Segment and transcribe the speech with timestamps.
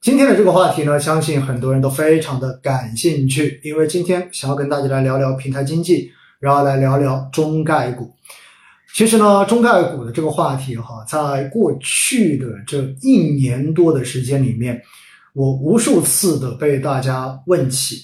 [0.00, 8.10] 今天的这个话题呢，相信很多人都非常的感兴趣，因为今天想要跟大家来聊聊平台经济，然后来聊聊中概股。
[8.94, 14.80] 其实呢，中概股的这个话题哈，在过去的这一年多的时间里面，
[15.34, 17.96] 我无数次的被大家问起，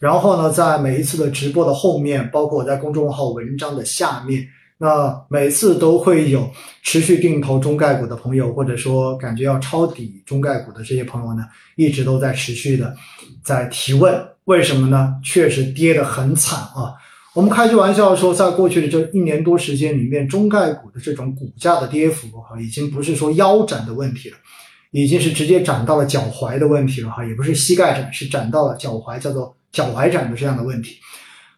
[0.00, 4.42] 然后呢，在每一次的直播的后面，包括我在公众号文章的下面。
[4.82, 6.50] 那每次都会有
[6.82, 11.44] 持续定投中概股的朋友，或者说感觉要抄底中概股的这些朋友呢，
[11.76, 12.92] 一直都在持续的
[13.44, 14.12] 在提问，
[14.46, 15.14] 为什么呢？
[15.24, 16.94] 确实跌得很惨啊！
[17.32, 24.36] 我们开句玩笑说，在过去的这一年多时间里面，中概股的这种股价的跌幅哈，已经不是说腰斩的问题了，
[24.90, 30.96] 已经是直接斩到了脚踝的问题了哈，也不是膝盖斩，是斩到了脚踝，叫做脚踝斩的这样的问题。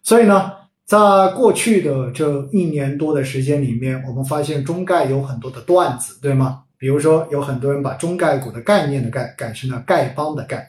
[0.03, 0.51] 所以呢。
[0.85, 0.97] 在
[1.35, 6.61] 过去的这一年多的时间里面，我们发现中概有很多的段子，对吗？
[6.77, 10.61] 比如说，有很多人把中概股的概念的概改成了丐帮的丐，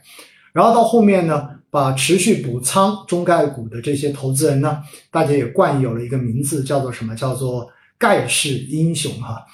[0.55, 4.79] 然后到后面呢，把持续补仓中概股的这些投资人呢，
[5.11, 7.15] 大家也惯有了一个名字，叫做什么？
[7.15, 9.45] 叫做盖世英雄哈。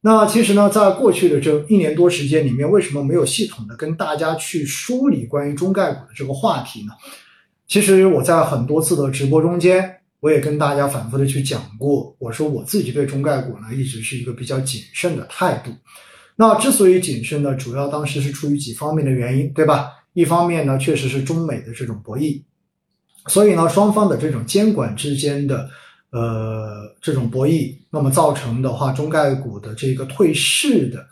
[0.00, 6.92] 那其实呢，在过去的这一年多时间里面，为什么没有系统的跟大家去梳理关于中概股的这个话题呢？
[7.68, 9.92] 其实我在很多次的直播中间。
[10.20, 15.70] 我也跟大家反复的去讲过，我说我自己对中概股呢一直是一个比较谨慎的态度。
[16.36, 19.90] 那之所以谨慎呢，主要当时是出于几方面的原因，对吧？
[20.14, 22.42] 一方面呢，确实是中美的这种博弈，
[23.26, 25.68] 所以呢，双方的这种监管之间的
[26.10, 31.06] 呃这种博弈，那么造成的话，中概股的这个退市的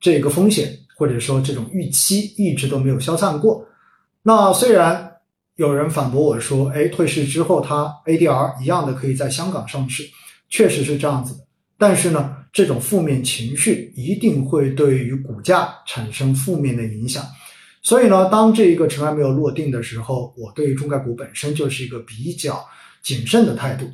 [0.00, 3.64] 这个风险，或者说这种预期一直都没有消散过。
[4.22, 5.07] 那虽然。
[5.58, 10.08] 有人反驳我说：“哎，退市之后，它 ADR 一样的可以在香港上市，
[10.48, 11.40] 确实是这样子的。
[11.76, 17.24] 但是呢，这种负面情绪一定会对于股价产生负面的影响。
[17.82, 22.64] 所以呢，当这一个尘埃没有落定的时候，我对中概股本身就是一个比较
[23.02, 23.84] 谨慎的态度。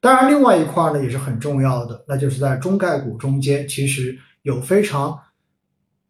[0.00, 5.20] 当然，另外一块呢也是很重要的，那就是在中概股中间，其实有非常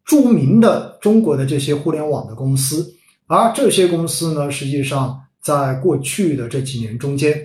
[0.05, 2.89] 著名的中国的这些互联网的公司。”
[3.33, 7.41] 而这些公司呢，实际上在过去的这几年中间，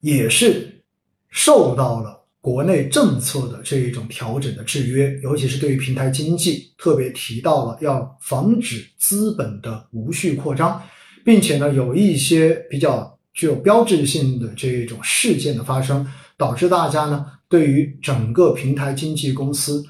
[0.00, 0.82] 也是
[1.30, 10.82] 受到了国内政策的这一种调整的制约，尤其是对于平台经济，特别提到了要防止资本的无序扩张，
[11.24, 16.04] 并且呢，有一些比较具有标志性的这种事件的发生，
[16.36, 19.84] 导致大家呢，对于整个平台经纪公司。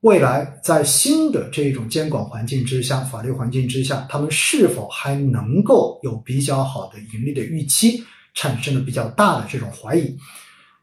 [0.00, 8.02] 未来在新的这种监管环境之下、法律环境之下，他们是否还能够有比较好的盈利的预期，
[8.32, 10.16] 产生了比较大的这种怀疑。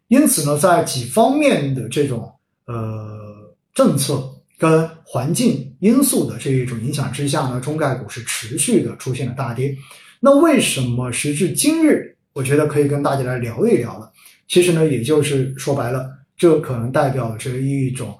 [0.07, 2.31] 因此呢，在几方面的这种
[2.67, 3.17] 呃
[3.73, 4.23] 政策
[4.55, 9.75] 跟环境因素的这一种影响之下呢，中概股是持续的出现了大跌。
[10.19, 14.11] 那为什么时至今日，我觉得可以跟大家来聊一聊了？
[14.47, 16.07] 其实呢，也就是说白了，
[16.38, 18.16] 这可能代表着一种。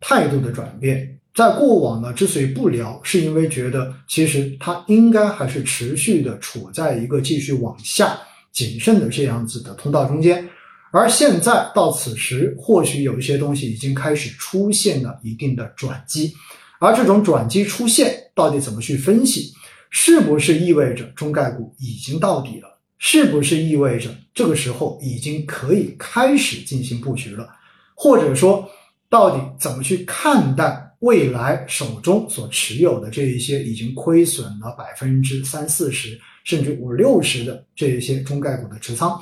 [0.00, 8.18] 态度的转变，在过往呢，之所以不聊，是因为觉得其实它应该还是持续的处在一个继续往下
[8.50, 10.48] 谨慎的这样子的通道中间，
[10.90, 16.34] 而现在到此时，或许有一些东西已经开始出现了一定的转机，
[16.80, 19.52] 而这种转机出现，到底怎么去分析？
[19.90, 22.78] 是不是意味着中概股已经到底了？
[22.98, 27.46] 是不是意味着这个时候已经可以开始进行布局了？
[27.94, 28.68] 或者说？
[29.10, 39.20] 到底怎么去看待未来手中所持有的这一些已经亏损了百分之三四十甚至五六十的这一些中概股的持仓？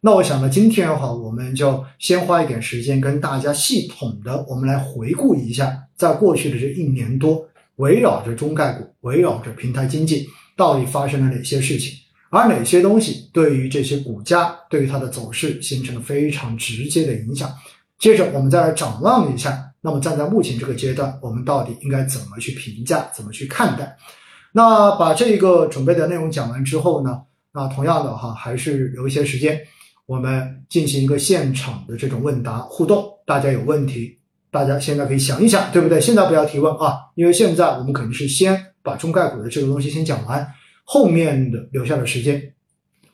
[0.00, 11.94] 那我想呢，今天的话，我们就先花一点时间跟大家系统的我们来回顾一下，在过去的这一年多，围绕着中概股，围绕着平台经济，到底发生了哪些事情，
[12.30, 17.48] 而哪些东西对于这些股价，对于它的走势形成了非常直接的影响。
[18.02, 23.96] 接着我们再来展望一下，那么站在目前这个阶段，我们到底应该怎么去评价，怎么去看待？
[24.50, 27.22] 那把这个准备的内容讲完之后呢，
[27.54, 29.60] 那同样的哈，还是留一些时间，
[30.06, 33.04] 我们进行一个现场的这种问答互动。
[33.24, 34.18] 大家有问题，
[34.50, 36.00] 大家现在可以想一想，对不对？
[36.00, 40.44] 现在不要提问啊，因为现在我们肯定是先把中概股的这个东西先讲完，
[40.82, 42.52] 后面的留下的时间。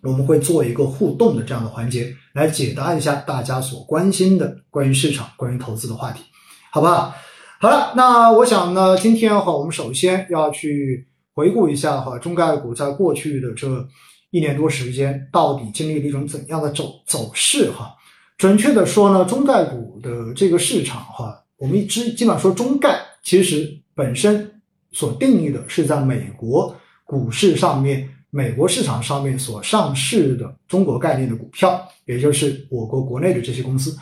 [0.03, 6.23] 我们会做一个互动的这样的环节，来解答一下大家所关心的关于市场、关于投资的话题，
[6.71, 7.15] 好不好？
[7.61, 13.67] 好了，那我想呢，今天哈，我们首先要去回顾一下哈，中概股在过去的这
[14.31, 17.93] 一年多时间到底经历了一种怎样的走走势哈？
[18.37, 24.49] 准确的说呢，中概股的这个市场哈，我们一直基本上说中概，其实本身
[24.93, 26.73] 所定义的是在美国
[27.05, 33.97] 股市上面、美国市场上面所上市的中国概念的股票，也就是我国国内的这些公司。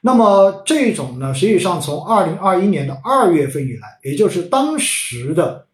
[0.00, 5.66] 那么这种呢，实际上从二零二一年的二月份以来，也就是当时的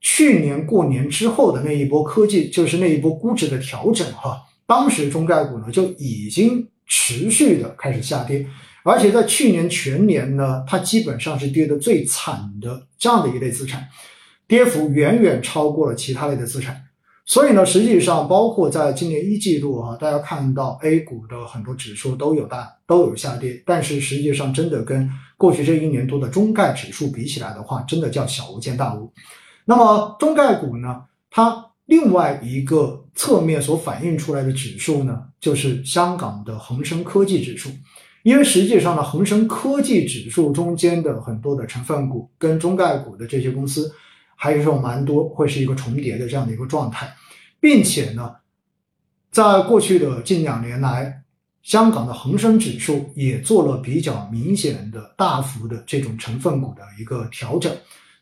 [0.00, 8.44] 去年过年之后的那一波科技，就是那一波估值的调整哈，当时中概股呢就已经持续的开始下跌，
[8.82, 13.88] 而且在去年全年呢，它基本上是跌的最惨的这样的一类资产，
[14.48, 16.82] 跌幅远远超过了其他类的资产。
[17.30, 29.12] 所以呢，实际上包括在今年一季度啊，大家看到 A 股的很多指数都有大都有下跌，但是实际上真的跟过去这一年多的中概指数比起来的话，真的叫小巫见大巫。
[29.64, 37.70] 那么中概股呢，它另外一个侧面所反映出来的指数呢，就是香港的恒生科技指数，
[38.24, 43.88] 因为实际上呢，恒生科技指数中间的很多的成分股跟中概股的这些公司。
[44.42, 47.14] 还是说蛮多会是一个重叠的这样的一个状态，
[47.60, 48.34] 并且呢，
[49.30, 51.22] 在过去的近两年来，
[51.62, 57.70] 香港的恒生指数也做了比较明显的大幅的这种成分股的一个调整，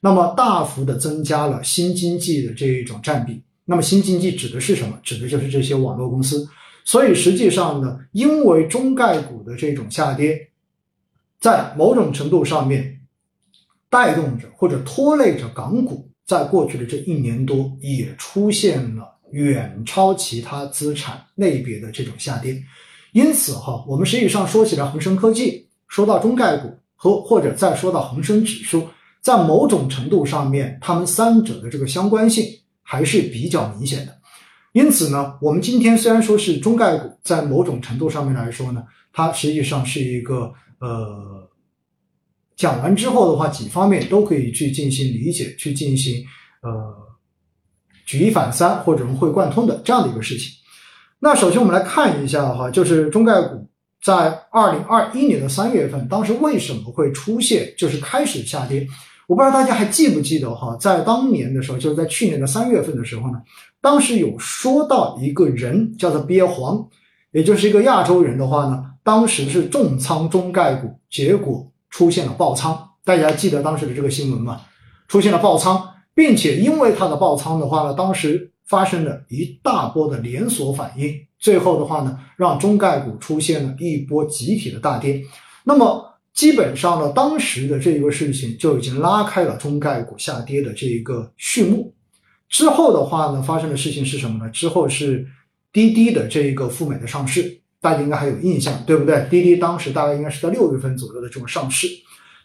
[0.00, 3.40] 那么大幅的增加了新经济的这一种占比。
[3.64, 4.98] 那么新经济指的是什么？
[5.04, 6.48] 指的就是这些网络公司。
[6.84, 10.50] 所以实际上呢，因为中概股的这种下跌，
[11.38, 13.02] 在某种程度上面
[13.88, 16.07] 带动着或者拖累着港股。
[16.28, 22.62] 在过去的这一年多，也出现了远超其他资产类别的这种下跌，
[23.12, 28.86] 因此哈，我们实际上说起来，恒生科技，说到中概股和或者再说到恒生指数，
[29.22, 32.44] 在某种程度上面，它们三者的这个相关性
[32.82, 34.14] 还是比较明显的。
[34.72, 38.84] 因此呢，我们今天虽然说是中概股，在某种程度上面来说呢，
[39.14, 41.48] 它实际上是一个呃。
[42.58, 46.22] 讲完之后的话，几方面都可以去进行理解，去进行
[46.60, 46.92] 呃
[48.04, 50.52] 举一反三或者融会贯通的这样的一个事情。
[51.20, 53.64] 那首先我们来看一下哈，就是中概股
[54.02, 58.84] 在二零二一年的三月份，当时为什么会出现就是开始下跌？
[59.28, 63.40] 我不知道大家还记不记得哈，在当年的时候，就是在去年的三月份的时候呢，
[63.80, 66.84] 当时有说到一个人叫做鳖黄，
[67.30, 71.70] 也就是一个亚洲人的话呢，当时是重仓中概股，结果。
[71.90, 74.60] 出现了爆仓，大家记得当时的这个新闻吗？
[75.08, 85.22] 出现了爆仓，并且因为它的爆仓的话呢，当时发生了一大波的连锁反应，最后的话呢，让中概股出现了一波集体的大跌。
[85.64, 86.04] 那么
[86.34, 91.94] 基本上呢，当时的这一个事情就已经拉开了中概股下跌的这一个序幕。
[92.48, 94.50] 之后的话呢，发生的事情是什么呢？
[94.50, 95.26] 之后是
[95.72, 97.60] 滴滴的这一个赴美的上市。
[97.80, 99.26] 大家应该还有印象，对不对？
[99.30, 101.86] 滴滴当时大概应该是在六月份左右的这种上市。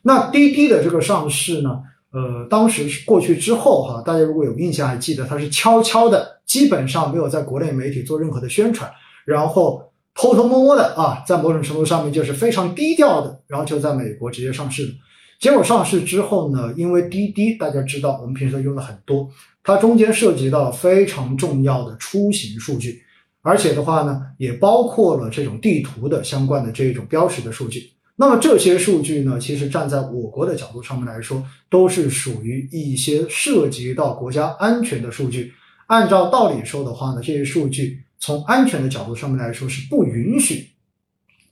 [0.04, 1.80] 那滴滴的这个上市呢，
[2.12, 8.92] 呃，当时是过去之后哈，大家如果有印象，还记得它是悄悄的，基本上没有在国内媒体做任何的宣传，
[9.26, 9.82] 然后
[10.14, 14.94] 偷偷摸摸的啊，在某种程度上面就是非常低调的，然后就在美国直接上市的。
[15.40, 19.28] 结果上市之后呢，因为滴滴大家知道，我们平时都用的很多，
[19.64, 23.02] 它中间涉及到了非常重要的出行数据。
[23.46, 27.92] 而且的话呢，也包括了这种地图的相关的这一种标识的数据。
[28.16, 35.52] 那么这些数据呢，其实站在我国的角度上面来说，都是属于一些涉及到国家安全的数据。
[35.88, 40.66] 按照道理说的话呢，这些数据从安全的角度上面来说是不允许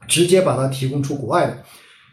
[0.07, 1.61] 直接把它提供出国外的。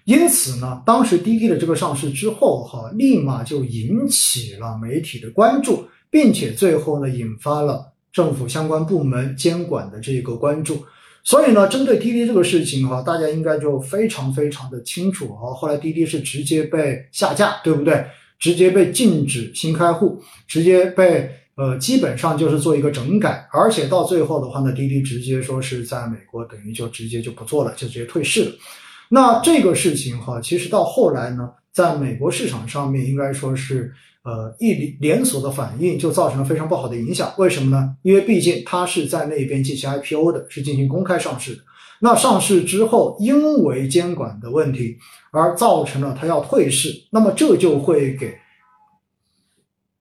[0.05, 7.93] 因此呢，当时滴滴的这个上市之后，哈，立马就引起了媒体的关注，并且最后呢，引发了。
[8.13, 10.83] 政府相关部门监管的这个关注，
[11.23, 15.53] 所以呢，针对滴滴这个事情哈，大家应该就非常非常的清楚啊。
[15.55, 18.05] 后来滴滴是直接被下架，对不对？
[18.39, 28.53] 直接被禁止新开户，直接被呃，基本上就是做一个整改，而且到最后的话呢，滴滴直接说是在美国等于就直接就不做了，就直接退市了。
[29.11, 33.93] 那这个事情哈，其实到后来呢，在美国市场上面应该说是。
[34.25, 37.33] 呃，一连锁的反应就造成了非常不好的影响。
[37.39, 37.97] 为什么呢？
[38.03, 41.63] 因为毕竟它是在那边进行 IPO 的，是进行公开上市的。
[42.01, 44.99] 那上市之后，因为监管的问题
[45.31, 48.37] 而造成了它要退市，那么这就会给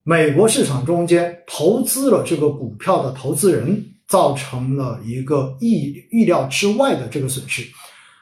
[0.03, 7.63] 美国市场中间投资了这个股票的投资人造成了一个意意料之外的这个损失。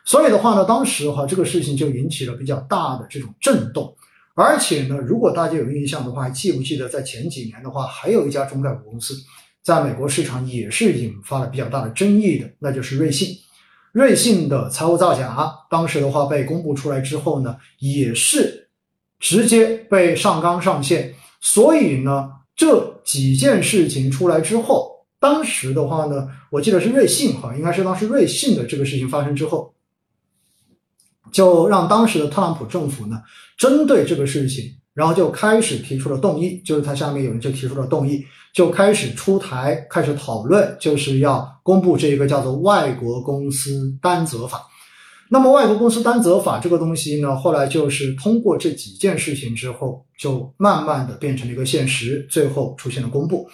[0.05, 3.95] 所以的话呢，当时哈这个事情就引起了比较大的这种震动。
[4.35, 9.15] 而且呢，如果大家有印象的话，还记不记得在前几年的话，还有一家中概股公司，
[9.63, 13.29] 在美国市场也是引发了比较大的争议的，那就是瑞信。
[13.93, 18.67] 瑞信的财务造假，当时的话被公布出来之后呢，也是
[19.21, 21.13] 直接被上纲上线。
[21.39, 29.73] 所以呢，这几件事情出来之后，当时的话呢，我记得是瑞信哈，应该是当时瑞信的这个事情发生之后，
[31.31, 33.21] 就让当时的特朗普政府呢，
[33.57, 44.57] 针对这个事情，然后就开始提出了动议，就是他下面有人就提出了动议，就开始出台，开始讨论，就是要公布这一个叫做《外国公司担责法》。
[45.27, 53.49] 那么，外国公司担责法这个东西呢，后来就是通过这几件事情之后，就慢慢的变成了一个现实，最后出现了公布。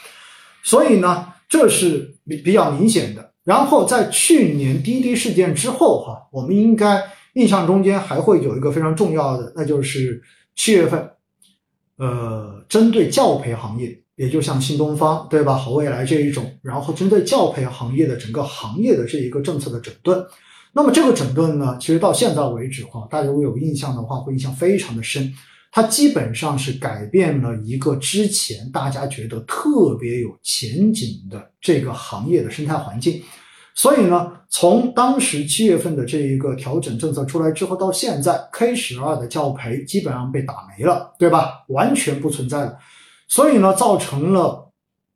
[0.63, 3.31] 所以呢，这是比比较明显的。
[3.45, 7.01] 然后在去年滴滴事件之后，哈，我们应该
[7.33, 10.21] 印象中间还会有一个非常重要的，那就是
[10.55, 11.09] 七月份，
[11.97, 20.25] 呃，针对教培行业，也就像新东方对吧，好未来这一种，然后针对教培行业的整个行业的这一个政策的整顿。
[20.73, 25.33] 那么这个整顿呢，其实到现在为止哈，大家如果有印象的话，会印象非常的深。
[25.73, 33.21] 它基本上是改变了一个之前大家觉得特别有前景的这个行业的生态环境。
[33.75, 41.63] 所以呢，从当时七月份的这一个调整政策出来之后，到现在 K 十二的教培基本上被打没了，对吧？
[41.69, 42.77] 完全不存在了。
[43.27, 44.69] 所以呢，造成了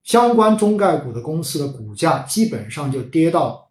[0.03, 3.62] 相关中概股的公司的股价基本上就跌到。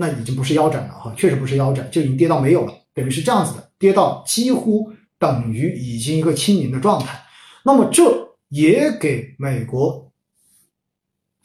[0.00, 7.20] 那已经不是腰斩了哈，确实不是腰斩，就已经跌到没有了，等于是这样子的，跌到几乎等于已经一个清零的状态。
[7.64, 8.04] 那么这
[8.50, 10.07] 也给美国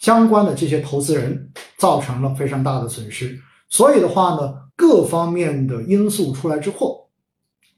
[0.03, 3.39] 相关的这些投资人造成了非常大的损失。
[3.69, 7.09] 所以的话呢，各方面的因素出来之后，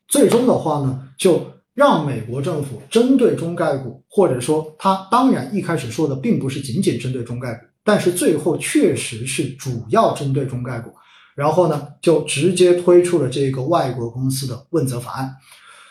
[0.08, 1.39] 最终的话呢，就
[1.75, 7.62] 让美国政府针对中概股，或者说他当然一开始说的并不是仅仅针对中概股。
[7.84, 10.91] 但是最后确实是主要针对中概股，
[11.36, 15.32] 然后呢，就直接推出了这个外国公司的问责法案。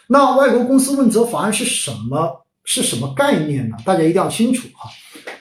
[0.08, 2.40] 那外国公司问责法案是什么？
[2.66, 3.76] 是什么概念呢？
[3.84, 4.90] 大家一定要清楚哈。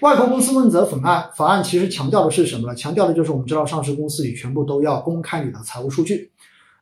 [0.04, 2.76] 外国公司问责法案法案其实强调的是什么呢？
[2.76, 6.30] 强调的就是我们知道上市公司你全部都要公开你的财务数据，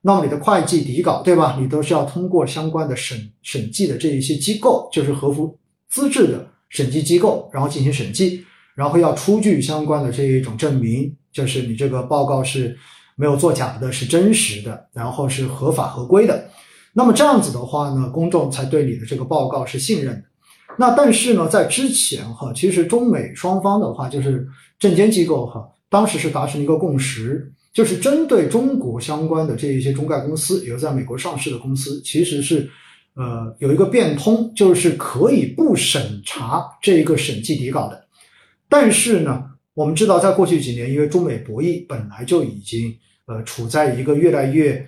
[0.01, 1.55] 那么你的会计底稿对吧？
[1.59, 5.55] 你都是要通过相关的审审计的这一些机构，就是合乎
[5.87, 8.43] 资质的审计机构，然后进行审计。
[8.73, 12.75] 然后要出具相关的这一种证明，就是你这个报告是
[13.15, 16.49] 没有作假的，是真实的，然后是合法合规的。
[16.93, 20.23] 那么这样子的话呢，公众才对你的这个报告是信任的。
[20.81, 24.47] 那但是呢，在之前哈，其实中美双方的话，就是
[24.79, 32.67] 证监机构哈，当时是达成一个共识，就是针对中国相关的这一些中概公司，有在美国上市的公司，其实是
[33.13, 38.03] 呃有一个变通，就是可以不审查这一个审计底稿的。
[38.67, 39.43] 但是呢，
[39.75, 42.91] 我们知道，在过去几年，因为中美博弈本来就已经
[43.27, 44.83] 呃处在一个越来越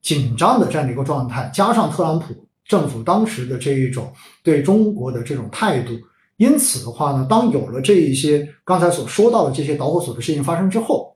[0.00, 5.92] 紧张的这样的一个状态，加上特朗普政府当时的这一种对中国的这种态度，
[6.36, 11.14] 因此的话呢，当有了这一些刚才所说到的这些导火索的事情发生之后，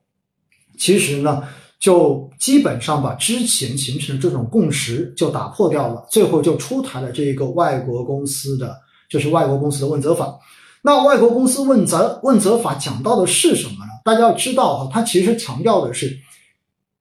[0.77, 1.43] 其实呢，
[1.79, 8.75] 就基本上把之前形成的这种共识就打破掉了，最后就出台了这一个外国公司的，
[9.09, 10.37] 就是外国公司的问责法。
[10.81, 13.91] 那外国公司问责问责法讲到的是什么呢？
[14.05, 16.17] 大家要知道哈，它其实强调的是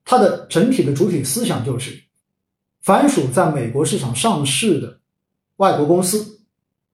[0.05, 1.93] 它的整体的主体思想就是，
[2.89, 5.01] 凡属在美国市场上市的
[5.57, 6.41] 外国公司，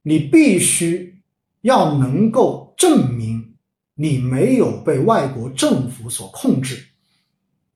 [0.02, 1.22] 你必须
[1.60, 3.54] 要能够证明
[3.94, 6.84] 你没有被外国政府所控制，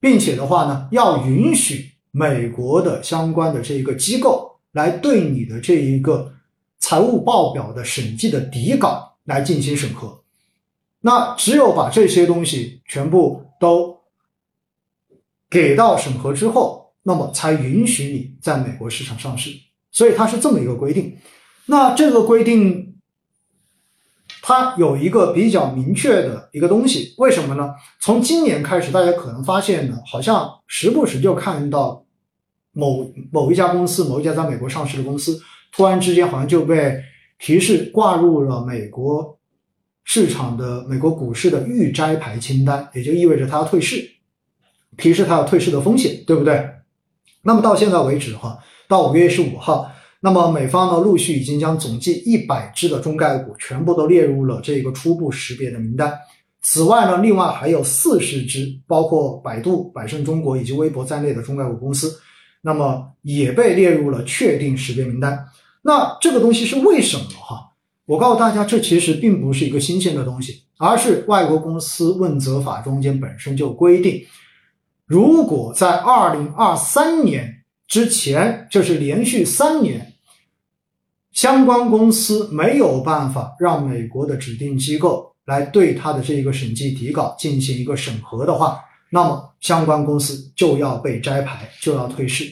[0.01, 6.33] 并且的话呢，要允许美国的相关的这一个机构来对你的这一个。
[6.77, 10.21] 财务报表的审计的底稿来进行审核，
[10.99, 13.97] 那只有把这些东西全部都
[15.49, 19.49] 给到审核之后，那么才允许你在美国市场上市。
[19.91, 21.17] 所以它是这么一个规定。
[21.65, 22.95] 那这个规定，
[24.43, 27.73] 它有一个比较明确的一个东西，为什么呢？
[27.99, 32.05] 从今年开始，大家可能发现呢，好像时不时就看到
[32.71, 35.41] 某某一家公司，某一家在美国上市的公司。
[35.71, 37.03] 突然之间，好像就被
[37.39, 39.39] 提示挂入了美国
[40.03, 44.07] 市场的美国股市的预摘牌清单，也就意味着它要退市，
[44.97, 46.78] 提示它要退市的风险，对不对？
[47.41, 56.13] 那么到现在为止的话，到五月十五号，那么美方呢陆续已经将总计一百只的中概股全部都列入了这个初步识别的名单。
[56.61, 62.19] 此外呢，另外还有四十只，包括百度、百胜中国以及微博在内的中概股公司，
[62.61, 65.45] 那么也被列入了确定识别名单。
[65.81, 67.71] 那这个东西是为什么哈？
[68.05, 74.21] 我告诉大家，这其实并不是一个新鲜的东西，而是外国公司问责法中间本身就规定，
[75.09, 80.13] 如果在二零二三年之前，就是连续三年
[81.31, 92.45] 相关公司没有办法让美国的指定机构来对他的这一个审计底稿进行一个审核的话，那么相关公司就要被摘牌，就要退市。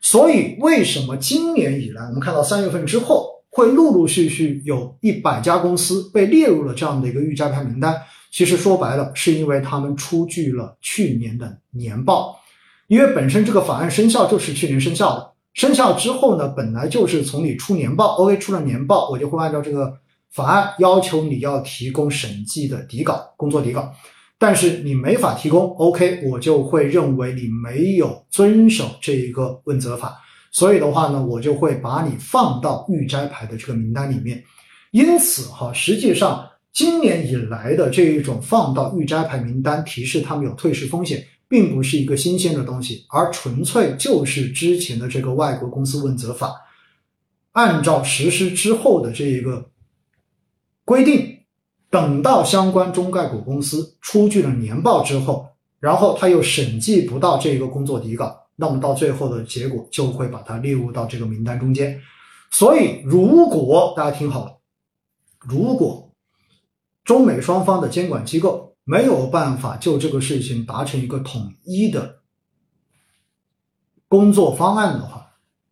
[0.00, 8.00] 所以，为什么今年以来，我们看到三月份之后，会陆陆续续有一百家公司被列入了这样的一个预摘牌名单？
[8.30, 12.38] 其实说白了，是因为他们出具了去年的年报。
[12.86, 19.92] 因为本身这个法案生效就是去年生效的，生效之后呢，本来就是从你出年报，OK，出了年报，我就会按照这个
[20.30, 23.92] 法案要求你要提供审计的底稿、工作底稿。
[24.38, 30.16] 但是你没法提供，OK，我就会认为你没有遵守这一个问责法，
[30.52, 34.42] 所以的话呢，我就会把你放到预摘牌的这个名单里面。
[34.92, 46.54] 因此哈，实际上今年以来的这一种放到预摘牌名单，提示他们有退市风险，并不是一个新鲜的东西，而纯粹就是之前的这个外国公司问责法，
[47.50, 49.72] 按照实施之后的这一个
[50.84, 51.38] 规定。
[51.90, 55.48] 等到相关中概股公司出具了年报之后，
[55.80, 62.00] 然后他又审计不到这个工作底稿，那么到最后的结果就会把它列入到这个名单中间。
[62.52, 64.52] 所以，如果大家听好了，
[65.40, 66.07] 如果
[67.08, 72.18] 中美双方的监管机构没有办法就这个事情达成一个统一的
[74.08, 75.26] 工作方案的话，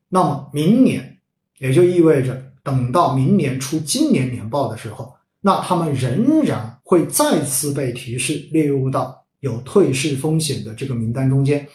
[0.09, 1.19] 那么明年
[1.59, 5.13] 也就意味着等到明年出今年年报的时候。
[5.43, 11.69] 那他们仍然会再次被提示列入到有退市风险的这个名单中间。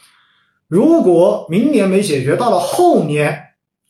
[0.68, 3.39] 如果明年没解决，到了后年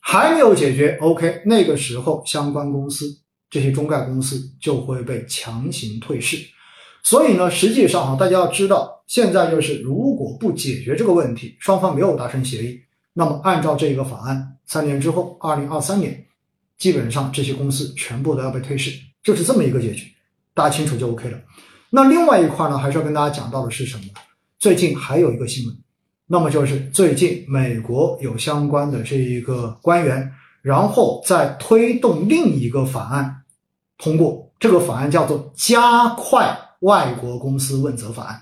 [0.02, 3.21] 还没有解决，OK，那个时候相关公司
[3.52, 6.38] 这些中概公司就会被强行退市。
[7.04, 12.80] 所以呢，实际上哈，大家要知道，现在就是如果不解决这个问题，双方没有达成协议，
[13.14, 16.26] 那么按照这个法案，三年之后，二零二三年，
[16.78, 18.92] 基本上这些公司全部都要被退市。
[19.24, 20.12] 就是这么一个结局，
[20.54, 21.40] 大家清楚就 OK 了。
[21.90, 24.04] 那另外一块呢，还是要跟大家讲到的是什么？
[24.60, 25.76] 最近还有一个新闻，
[26.28, 33.41] 那么就是最近美国有相关的这一个官员，然后在推动另一个法案
[34.02, 34.48] 通过。
[34.60, 38.36] 这个法案叫做《加快外国公司问责法案》。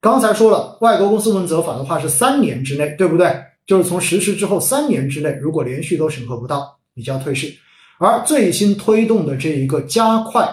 [0.00, 3.40] 刚才说了，外国公司问责法的话是三年之内，对不对？
[3.66, 7.54] 就是从实施之后三年之内，如果连续都审核不到，你就要退市。
[8.00, 10.52] 而最新推动的这一个加快、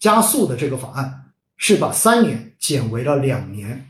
[0.00, 1.26] 加速的这个法案，
[1.56, 3.86] 是把三年减为了两年。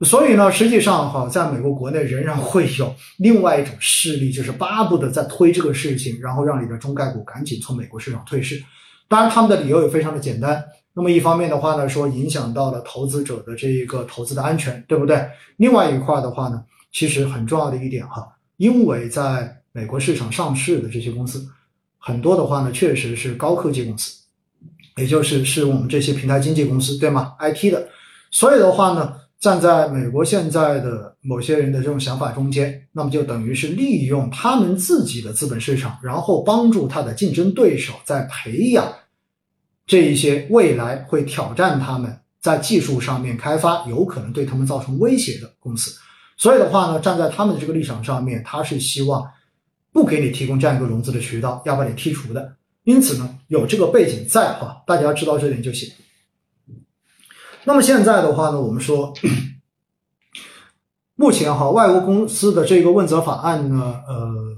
[0.00, 8.62] 所以呢，实际上哈，在美国国内仍然会有另外一种势力，就是巴不得在推这个事情，然后让你的中概股赶紧从美国市场退市。
[9.10, 10.64] 当然，他们的理由也非常的简单。
[10.94, 15.20] 那么一方面的话呢，说影响到了投资者的这一个投资的安全，对不对？
[15.56, 18.24] 另外一块的话呢，其实很重要的一点哈，
[18.56, 21.44] 因为在美国市场上市的这些公司。
[21.98, 24.16] 很多的话呢，确实是高科技公司，
[24.96, 27.88] 也就是是我们这些平台经济公司，对吗？IT 的，
[28.30, 38.86] 所以的话呢，站在美国现在的某些人的这种想法中间，那么就等于是利用他们自己的资本市场，然后帮助他的竞争对手在培养
[39.90, 45.98] 这一些未来会挑战他们在技术上面开发，有可能对他们造成威胁的公司。
[46.36, 49.28] 所以的话呢，站在他们的这个立场上面，他是希望。
[49.92, 52.54] 不给你提供这样一个融资的渠道，要把你剔除的。
[52.84, 55.90] 因此呢，有这个背景在哈，大家知道这点就行。
[57.64, 59.12] 那么现在的话呢，我们说，
[61.16, 64.49] 目前哈，外国公司的这个问责法案呢，呃，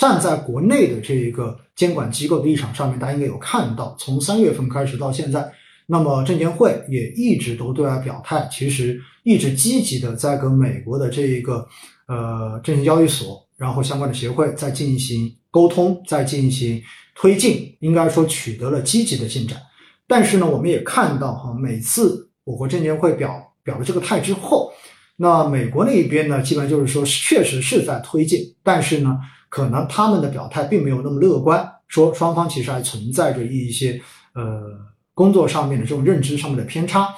[0.00, 5.46] 站在国内的这一个监管机构的立场上面，大家应该有看到，从三月份开始到现在，
[5.86, 11.68] 那么证监会也一直都对外表态，其实一直积极的在跟美国的这一个
[12.06, 13.46] 呃证券交易所。
[13.58, 16.82] 然后相关的协会在进行沟通，在进行
[17.14, 19.60] 推进，应该说取得了积极的进展。
[20.08, 24.72] 但是呢，我们也看到哈，每次我国证监会表表了这个态之后，
[25.16, 29.18] 那美国那一边呢，基本上就是说确实是在推进，但是呢，
[29.50, 34.00] 可能他们的表态并没有那么乐观，说双方其实还存在着一些
[34.34, 34.62] 呃
[35.12, 37.08] 工作上面的这种认知上面的偏差。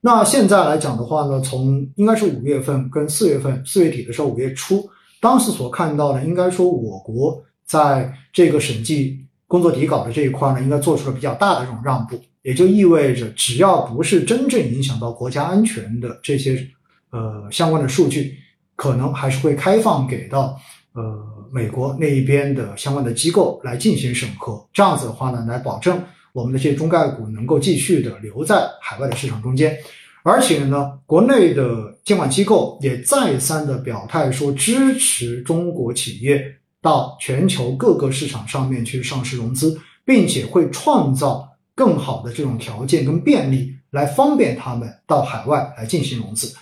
[0.00, 4.86] 那现在来讲的话呢，从应该是五月份跟四月份，四月底的时候，五月初。
[5.20, 16.64] 当时所看到的，应该说我国在这个审计工作底稿的这一块呢，应该做出了比较大的这种让步，也就意味着只要不是真正影响到国家安全的这些
[17.10, 18.36] 呃相关的数据，
[18.76, 20.56] 可能还是会开放给到
[20.98, 24.62] 呃美国那一边的相关的机构来进行审核。
[24.72, 29.76] 这样子的话呢，来保证我们的这些中概股能够继续的留在海外的市场中间。
[30.24, 36.44] 而且呢，国内的监管机构也再三的表态说支持中国企业
[36.82, 46.54] 到全球各个市场上面去上市融资，并且会创造更好的这种条件跟便利，来方便他们到海外来进行融资。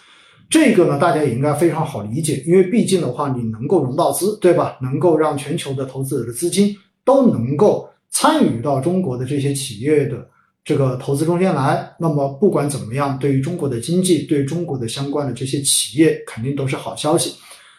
[0.49, 4.79] 这个呢，大家也应该非常好理解，因为毕竟的话，你能够融到资，对吧？
[4.81, 10.29] 能够让全球的投资者的资金都能够参与到中国的这些企业的
[10.65, 11.93] 这个投资中间来。
[11.99, 17.35] 那么不管怎么样，对于中国的经济，对中国的相关的这些企业，肯定都是好消息。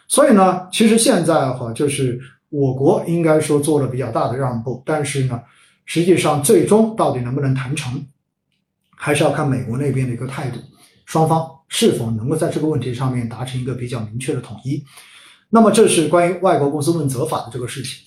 [0.06, 5.40] 所以呢，其实现在的话，就是我国应该说做了比较大的让步，但是呢，
[5.86, 8.06] 实际上最终到底能不能谈成，
[8.94, 10.58] 还是要看美国那边的一个态度。
[11.06, 14.82] 双方是否能够在这个问题上面达成一个比较明确的统一？
[15.50, 18.00] 那么，这是关于外国公司问责法的这个事情。